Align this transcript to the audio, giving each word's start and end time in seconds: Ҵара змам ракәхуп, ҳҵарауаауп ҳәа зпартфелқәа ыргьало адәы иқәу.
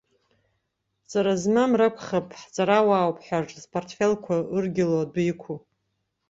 Ҵара 1.09 1.33
змам 1.41 1.71
ракәхуп, 1.79 2.27
ҳҵарауаауп 2.41 3.17
ҳәа 3.25 3.39
зпартфелқәа 3.63 4.35
ыргьало 4.57 4.99
адәы 5.03 5.21
иқәу. 5.31 5.55